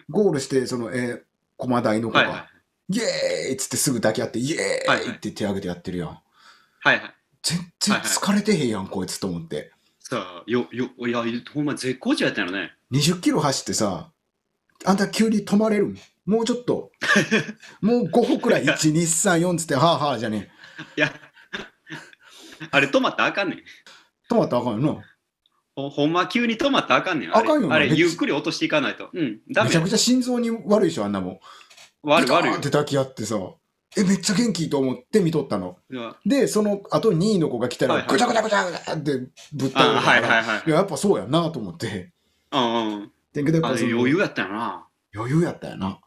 [0.09, 1.21] ゴールして、その、えー、
[1.55, 2.55] 駒台の子が、はいはい
[2.89, 6.09] イエーイっつってすぐ抱き合って、イエーイって手挙げてやってるやん。
[6.09, 7.15] はいはい。
[7.41, 9.71] 全然疲れてへんやん、こいつと思って。
[10.07, 12.73] さあよよいやほんま絶好調やったよね。
[12.91, 14.11] 20キロ走ってさ、
[14.85, 15.95] あんた急に止まれる？
[16.27, 16.91] もうちょっと。
[17.81, 20.51] もう5歩くらい、1、2、3、4つって、はあはあじゃね
[20.95, 21.11] いや
[22.69, 23.57] あれ止まったらあかんねん。
[23.57, 23.63] え。
[24.29, 25.01] 止まったらあかんよ
[25.75, 27.35] ほほんま急に止まったらあかんねん。
[27.35, 29.09] あかんよなあれゆっくり落としていかないと。
[29.11, 29.69] うんダな。
[29.69, 31.39] メめちゃくちゃ心臓に悪いでしょ、あんなもん。
[32.03, 33.37] 悪い悪いって抱き合ってさ、
[33.97, 35.77] え、めっちゃ元気と思って見とったの。
[36.25, 39.11] で、その後2位の子が来たら、ぐちゃぐちゃぐちゃぐちゃって
[39.53, 40.63] ぶったから、はいはいはい。
[40.67, 42.11] いや、やっぱそうやなと思って。
[42.51, 43.11] うんうん。
[43.35, 44.87] 余裕やったよな。
[45.13, 45.87] 余裕やったよな。
[45.87, 45.99] うん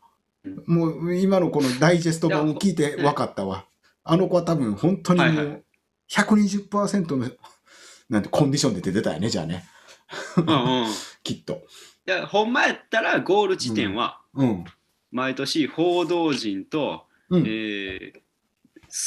[0.67, 3.67] もう今のこのダイジェスト版を聞いて分かったわ。
[4.05, 5.65] あの子は多分本当にもう
[6.11, 7.31] 120%の
[8.09, 9.67] なんてコンディションで出てたよね、じゃあね。
[10.37, 10.87] うんうん。
[10.87, 10.87] い
[11.23, 11.67] きっと。
[12.07, 14.65] やほんまやったらゴール地点はうん。
[15.11, 17.45] 毎年報道陣と、うん。
[17.47, 18.21] えー、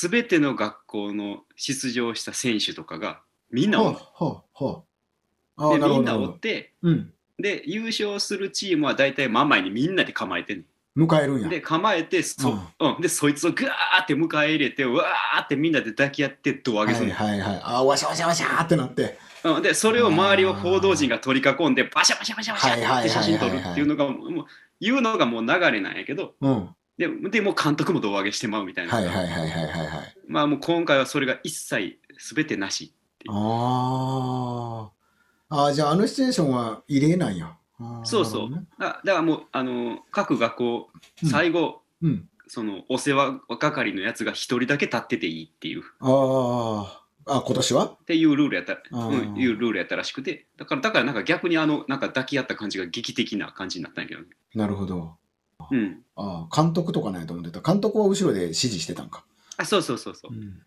[0.10, 3.93] 全ての学校の出場した選手とかがみんなお。
[3.93, 7.13] でみんなおってうん。
[7.39, 11.49] で優勝するチームは大体真ん前にみんなで構えてんねん迎えるんや。
[11.49, 17.62] で構えてそ,、うんでそいつをグワーって迎え入れてうわーってみんなで抱き合って胴上げするの、はいはいはい。
[17.63, 19.17] あ、わしゃわしゃわしゃーってなって。
[19.43, 24.45] うん、でそれを周りを報道陣が取り囲んでバシャバシャバシャバシャって写真撮るっていうのがもう
[24.79, 26.69] 言うのがもう流れなんやけどうん。
[27.02, 30.16] ででもう監督も胴上げしてまうみたいな、はいはいはいはいはいはい。
[30.28, 31.98] まあもう今回はそれが一切
[32.36, 32.94] 全てなし
[33.28, 34.92] あ
[35.50, 35.56] あ。
[35.64, 37.58] ああ、じゃああのシチュエーションは異例なんや。
[38.04, 40.90] そうそうなるだだからもうあの各学校
[41.24, 42.24] うん最後、ほどね。
[42.48, 45.86] そのお世話係のやつが一人だけ立ってていいっていううん。
[46.08, 47.38] ああ。
[47.38, 47.86] あ、今年は？
[47.86, 55.16] っていうルールやった、うん、いうルールやったらしくてだからだからなんか逆にあのなんか抱き合った感じが劇的な感じになったんやけどねなるほど。
[55.71, 57.62] うんああ、監督とかないと思ってた。
[57.62, 59.23] 監督は後ろで指示してたんか。
[59.57, 60.62] あそうそうそうそううん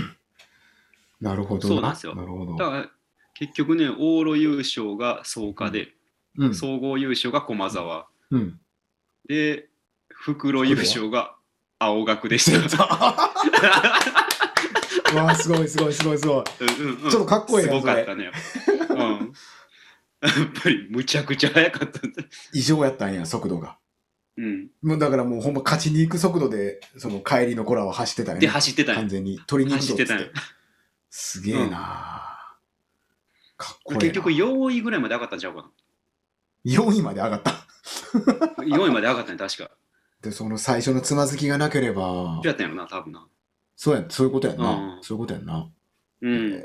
[1.20, 1.68] なるほど。
[1.68, 2.56] そうなんですよなるほど。
[2.56, 2.90] だから
[3.34, 5.94] 結局ね往路優勝が草加で、
[6.36, 6.54] うん。
[6.54, 8.60] 総合優勝が駒沢うん。
[9.28, 9.68] で
[10.08, 11.34] 袋優勝が
[11.78, 12.84] 青学でし出た た
[15.14, 16.44] わあ、すごいすごいすごいすごい。
[16.60, 18.30] うんうんうんちょっとかっこいいなすごかったね
[18.90, 19.32] うん
[20.20, 20.32] やっ
[20.62, 22.00] ぱりむちゃくちゃ速かった
[22.52, 23.77] 異常やったんや、速度が。
[24.38, 28.52] うんもうだからもうほんま勝ちに行く速度で、その帰りの子らは走ってたよでね。
[28.52, 29.40] 走ってた完全に。
[29.48, 30.30] 取りに行くぞっ走って
[31.10, 32.38] すげえな、
[33.56, 34.00] かっこいいな。
[34.00, 35.68] 結局4位ぐらいまで上がったんちゃうか
[36.64, 37.50] 4位まで上がった。
[37.50, 37.58] な
[38.64, 39.70] 4位まで上がったね確か
[40.22, 43.26] で、その最初のつまずきがなければどう、やったんやろな多分な
[43.74, 44.70] そうや、そういうことやんな。
[44.70, 45.68] うんそういうことやんな。
[46.22, 46.64] うん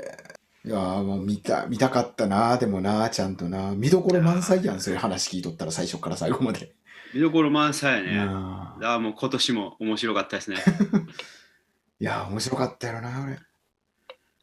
[0.66, 6.74] いやーもう見た、見たかったなでもなちゃんとな見どころ満載やん、そういう話聞いとったら最初から最後まで。
[7.14, 10.56] 見どころ満載やねうんああもう今年も面白かったですね
[12.00, 13.38] いやー面白かったやろな俺。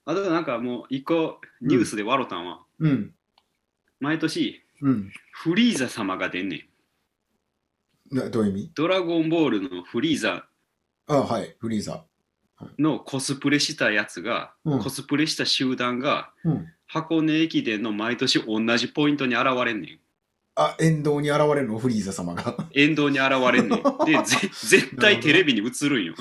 [0.06, 3.14] あとなんかもう一個ニュースで笑ったんは、うん。
[4.00, 5.12] 毎年うん。
[5.32, 6.68] フリーザ様が出んね
[8.12, 8.72] んなどういう意味？
[8.74, 10.48] ドラゴンボールのフリーザ
[11.08, 12.06] あはい、フリーザ。
[12.80, 16.68] のコスプレしたやつが、うんコスプレした集団がうん。
[16.88, 20.00] 箱根駅伝の毎年同じポイントに現れんねん
[20.56, 22.56] あ、沿道に現れるの、フリーザ様が。
[22.74, 24.06] 沿道に現れんねん。
[24.06, 26.14] でぜ 絶対テレビに映るんよ。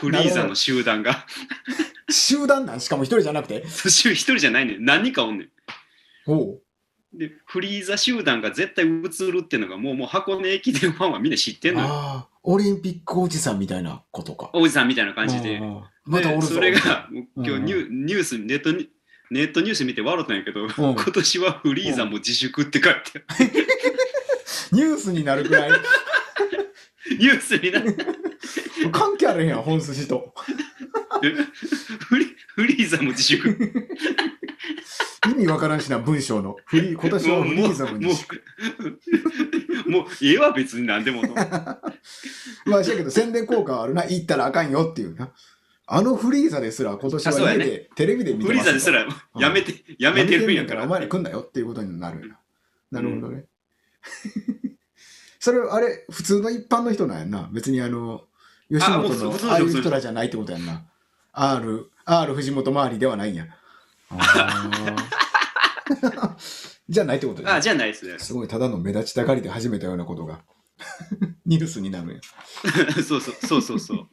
[0.00, 1.26] フリーザの集団が。
[2.10, 2.80] 集団なん？
[2.80, 3.64] しかも一人じゃなくて？
[3.66, 4.84] 一人じゃないねん。
[4.84, 5.50] 何人かおんねん。
[6.26, 6.62] おう。
[7.12, 11.86] でフリーザ集団が絶対映るっていうのがもうもう箱根駅伝ファンはみんな知ってんのよ。
[11.88, 14.50] ああ、オリンピックおじさんみたいなことか。
[14.52, 15.60] おじさんみたいな感じで。
[16.04, 18.90] またおるそれが今日うんニュ,、ニュースネットに
[19.30, 23.50] ネットニュース見て笑ったんやけど、今年はフリーザも自粛って書いてある
[24.72, 25.70] ニュースになるくらい。
[27.18, 27.96] ニュースになって
[28.92, 30.34] 関係あるへんやん、本筋と。
[32.08, 33.56] フリフリーザも自粛
[35.28, 36.56] 意味わからんしな、文章の。
[36.66, 38.42] フリー、今年はフリーザもも自粛。
[39.86, 41.34] うもうええわ別に何でもと
[42.64, 44.06] まあ、しやけど宣伝効果はあるな。
[44.06, 45.32] 言ったらあかんよっていうな。
[45.92, 52.38] あのフリーザですら今年は家で、テレビで見てフリーザですららやめて、やめてるんやからお前ら来んなよっていうことになるよな。
[52.92, 53.44] なるほどね。
[55.40, 57.50] それ、あれ、普通の一般の人なんやんな。
[57.52, 58.22] 別にあの、
[58.70, 60.84] 吉本のああいう人らじゃないってことやんな。
[61.32, 63.48] R、R 藤本周りではないんや。
[66.88, 67.62] じゃないってことあね。
[67.62, 70.44] じゃないですねすごい、ただの目立ちたがりで始めたようなことが
[71.46, 72.20] ニュースになるんや。
[73.02, 74.08] そうそうそうそうそう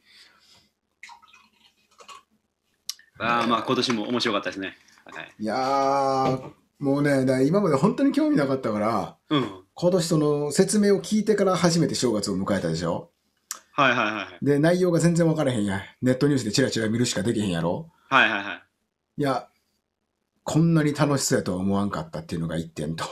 [3.19, 4.75] ああまあ今年も面白かったですね。
[5.05, 13.11] はい、いやー、もうね、今まで本当に興味なかったから、うん、今年その説明を聞いてから初めて正月を迎えたでしょ？
[13.71, 15.81] はいはいはいで、内容が全然分からへんやん。
[16.01, 17.89] ネットニュースでチラチラ見るしかできへんやろ？
[18.09, 18.61] はいはいはい。
[19.21, 19.47] いや、
[20.43, 23.03] こんなに楽しそうやとは思わんかったっていうのが一点と、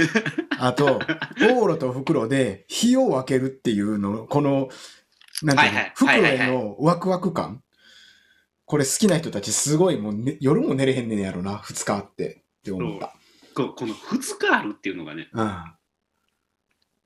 [0.58, 0.98] あと、
[1.40, 4.68] 往路と袋で日を分けるっていうの、この、
[5.42, 5.92] なんていうの、はいはい。
[5.94, 7.62] 袋へのワクワク感。
[8.70, 13.12] これ好きな人たちすごいもう、ね、夜も寝れへんねんやろな、二日あってって思った。
[13.52, 15.64] ここの2日あるっていうのがねうん。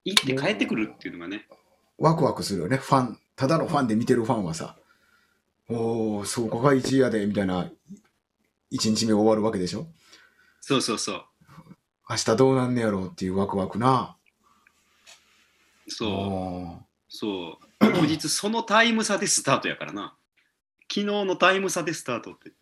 [0.05, 1.49] 行って帰ってくるっていうのがね
[1.97, 3.19] ワクワクするよね、ファン。
[3.35, 4.77] ただのファンで見てるファンはさ、
[5.71, 7.71] おー、そうこが1位やで、みたいな、1
[8.71, 9.87] 日目終わるわけでしょ？
[10.61, 11.25] そうそうそう
[12.11, 14.19] 明日どうなんねやろうっていうワクワクな。
[15.89, 20.15] そうおそう翌日そのタイム差でスタートやからな
[20.95, 22.53] 昨日のタイム差でスタートって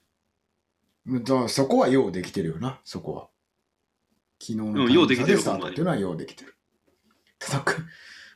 [1.06, 3.28] ーだそこはようできてるよな、そこは。
[4.40, 6.56] 昨日のタイム差スタートっていうのはようできてる。
[7.38, 7.84] ただ、く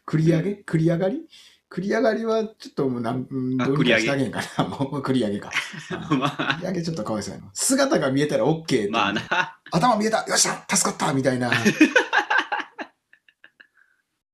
[0.07, 0.63] 繰り上げ？
[0.67, 1.23] 繰り上がり？
[1.71, 4.65] 繰り上がりはちょっともうなん、うんあどうにかしてあげんかな。
[4.69, 5.51] もう繰り上げか。
[6.11, 7.49] う んま繰り上げちょっとかわいそうやな。
[7.55, 8.89] 姿が見えたら OK って。
[8.89, 11.51] あまあな頭見えたよっしゃ助かったみたいな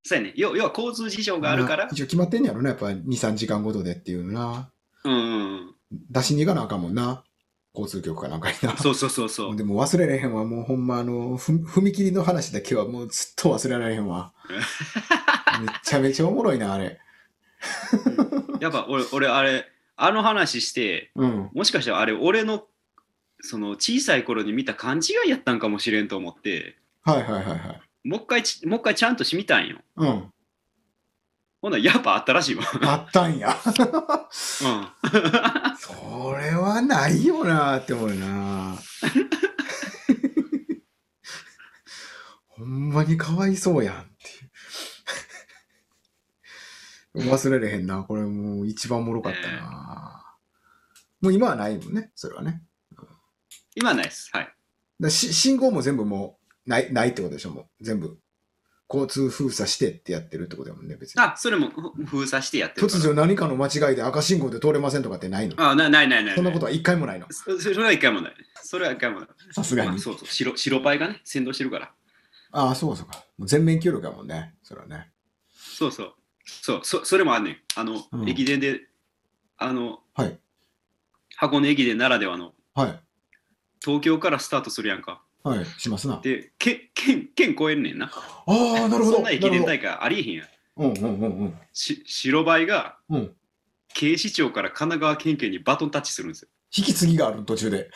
[0.03, 0.33] そうやね。
[0.35, 1.88] 要要は交通事情があるから。
[1.92, 4.72] 一応決まってんねやろな、やっぱ2、3時間ごとでっていうのな。
[5.05, 5.75] うん。
[6.11, 7.25] 出しに行かなあかんもんな。
[7.75, 8.77] 交通局かなんかにな。
[8.77, 9.57] そうそうそうそう。
[9.57, 10.45] でも忘れられへんわ。
[10.45, 14.33] もうほんまあの、ふ踏切の話だけはもうずっと忘れられへんわ。
[15.61, 17.01] めちゃめちゃおもろいな、あれ。
[18.61, 21.51] やっぱ俺、俺、あれ、あの話して、うん。
[21.55, 22.67] もしかしたらあれ、俺の、
[23.41, 28.09] その小さい頃に見た勘違いやったんかもしれんと思って、はいはいはいはい。
[28.09, 29.79] もう一回ち、もう一回ちゃんとしてみたんよ。
[29.97, 30.33] うん。
[31.62, 32.64] ほな、やっぱあったらしいわ。
[32.83, 33.57] あったんや。
[33.57, 33.70] うん。
[35.79, 38.77] それはないよなって思うよな。
[42.48, 44.07] ほんまにかわいそうやんっ
[47.14, 47.33] ていう。
[47.33, 48.03] 忘れれへんな。
[48.03, 50.37] これもう一番おもろかったな。
[51.20, 52.64] もう今はないもんね、それはね。
[53.77, 54.31] 今はないです。
[54.33, 54.53] はい。
[54.98, 58.18] だし信号も全部もうないないってことでしょ、もう全部。
[58.92, 61.22] 交通封鎖してってやってるってことだもんね、別に。
[61.22, 62.87] あ、それもふ封鎖してやってる。
[62.87, 66.35] 突如何かの間違いで赤信号で通れませんとかってないのあなないないない。
[66.35, 67.26] そんなことは一回もないの。
[67.31, 68.35] そそれは一回もない。
[68.62, 69.28] それは一回もない。
[69.52, 69.88] さすがに。
[69.90, 70.57] まあそうそう白。
[70.57, 71.92] 白バイがね、先導してるから。
[72.52, 73.24] ああ、そうそうか。
[73.38, 74.55] もう全面協力だもんね。
[74.62, 75.11] それはね。
[75.55, 76.14] そうそう。
[76.44, 77.57] そう、そそれもあんねん。
[77.76, 78.83] あの、うん駅伝で、
[79.57, 80.38] あの、はい。
[81.37, 83.00] 箱根駅伝ならではの、はい。
[83.81, 85.22] 東京からスタートするやんか。
[85.44, 85.66] はい。
[85.78, 86.20] しますな。
[86.22, 88.07] で、県、県、県超えんねんな。
[88.07, 88.14] あ
[88.46, 89.16] あ、なるほど。
[89.16, 90.48] そんな駅伝大会ありえへんやん。
[90.76, 91.59] うんうんうんうん。
[91.72, 93.37] し白バイがうん。
[93.94, 96.48] 警視庁から神奈川県警にバトンタッチするんですよ。
[96.74, 97.90] 引き継ぎがある途中で。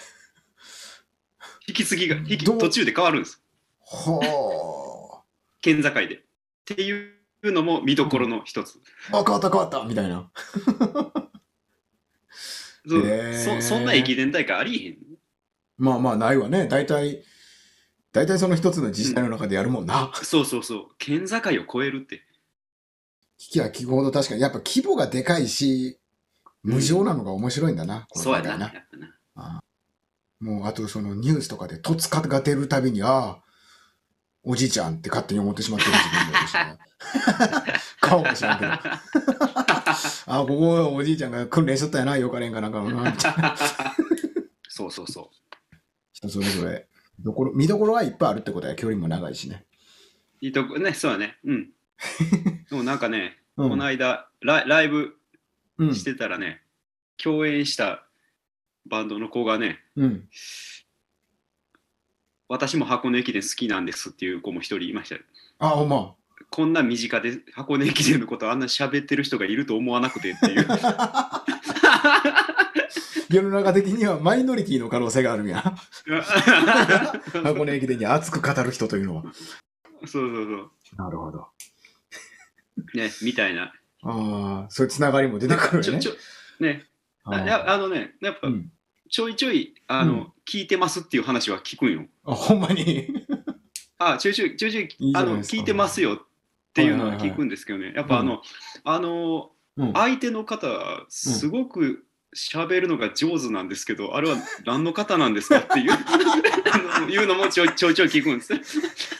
[1.66, 2.59] 引き継ぎが、引きどう？
[2.59, 3.42] 途中で変わるんです。
[3.80, 5.22] は
[5.62, 6.04] 県境で。
[6.04, 6.18] っ
[6.66, 7.12] ていう
[7.44, 8.78] のも見どころの一つ。
[9.11, 9.20] あ。
[9.20, 10.30] あ、変わった変わったみたいな。
[12.88, 14.98] そうへーそそんな駅伝大会ありえへん。
[15.78, 16.68] まあまあ、ないわね。
[16.68, 17.24] 大体、
[18.16, 20.11] 大体その一つの自治体の中でやるもんな。
[20.14, 20.87] そうそうそう。
[20.96, 22.22] 県境を越えるって。
[23.38, 25.98] 聞きは聞くほど確かに、やっぱ規模がでかいし、
[26.62, 28.07] 無情なのが面白いんだな。
[28.09, 28.57] このそうやな。
[28.57, 28.72] な
[29.35, 29.64] ああ
[30.40, 33.42] もう、あとそのニュースとかで、トツカが出るたびに、ああ、
[34.42, 36.79] おじいちゃんって勝手に思ってしまってる自分がいるしね
[38.00, 38.72] 顔も知らんけど。
[38.72, 39.02] あ
[40.26, 42.81] あ、ここおじいちゃんが訓練しとったやな、よかれんかなんか。
[44.70, 45.31] そうそうそ
[46.14, 46.88] 人それぞれ。
[47.20, 49.64] どころ見どころはいっぱいあるってことや、距離も長いしね。
[50.42, 50.46] う。
[50.46, 51.37] いいとこね、そうだね。
[51.44, 51.70] うん。
[52.70, 53.70] でもなんかね、うん。
[53.70, 55.16] この間ライ、ライブ
[55.79, 55.94] うん。
[55.94, 56.62] してたらね、
[57.16, 58.07] 共演した
[58.87, 60.29] バンドの子がね、うん。
[62.48, 65.22] 私も箱根駅伝好きなんですっていう子も一人いましたよ。
[65.59, 66.14] あ、ほんま。
[66.50, 70.66] こんな身近で箱根駅伝のことあんな喋ってる人がいると思わなくてっていう。
[73.29, 75.62] 世の中的にはマイノリティの可能性があるんや。
[77.43, 79.23] 箱根駅伝に熱く語る人というのは。
[79.23, 80.71] そうそうそう。
[80.97, 81.49] なるほど。
[82.95, 83.73] ね、みたいな。
[84.03, 86.01] ああ、そういうつながりも出てくるよね
[86.61, 86.85] ね
[87.25, 88.71] ああのね、やっぱ、うん
[89.09, 92.05] ちょいちょいあの、うん聞いてますっていう話は聞くんよ。
[92.25, 93.09] あほんまに？
[93.99, 96.19] あちょいちょい、ちょいちょいいいあの聞いてますよっ
[96.73, 98.43] ていうのは聞くんですけどね、やっぱあの、
[98.85, 100.69] あの、うん相手の方、
[101.09, 102.06] すごく
[102.37, 108.53] 喋るのが上手なんですけど、あれは何の方なんですかっていういうのもちょいちょいちょい聞くんです。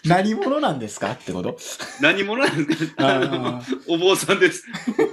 [0.05, 1.57] 何者なんですかってこと？
[2.01, 3.63] 何者なんですか？
[3.89, 4.65] お坊さんです。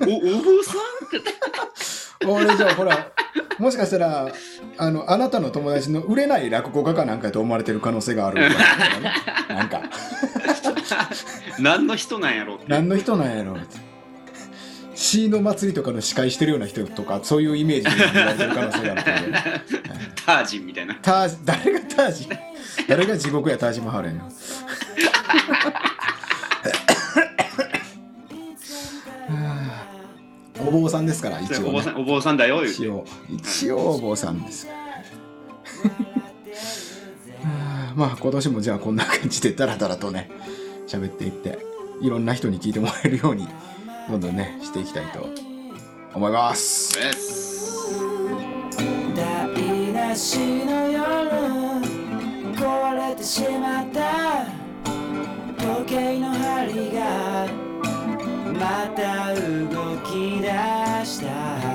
[0.02, 3.12] おお坊さん俺じゃあほら、
[3.60, 4.32] もしかしたら、
[4.78, 8.56] あの、あなたの友達の売れない落語家かなんかと思われてる可能性があるね。
[9.50, 9.82] なんか、
[11.60, 12.66] 何の人なんやろうって。
[12.70, 13.93] 何の人なんやろって。
[15.14, 19.38] シーの祭りとかの司会してるような人とか、そういうイメージで言われてる可能性があるけど。
[20.26, 20.96] タージンみたいな。
[20.96, 22.30] タージ誰がタージ？
[22.88, 24.24] 誰が地獄やタージマハルやねん。
[24.24, 24.30] は
[29.30, 31.92] あお坊さんですから、一応、ねお坊さ。
[31.92, 34.66] んお坊さんだよ、一応、一応お坊さんです。
[34.66, 34.74] は
[37.46, 40.32] あまあ今年もじゃあこんな感じでダラダラとね
[40.88, 41.60] 喋っていって
[42.02, 43.48] いろんな人に聞いてもらえるように
[44.10, 45.28] どんどんねしていきたいと
[46.14, 47.00] 思います。
[49.16, 49.48] 台
[50.10, 51.02] 無しの夜
[52.56, 54.46] 壊れてしまった。
[55.58, 57.48] 時計の針が
[58.54, 60.48] また動き出
[61.06, 61.73] した。